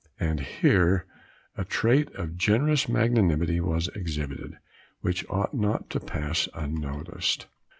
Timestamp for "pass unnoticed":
5.99-7.45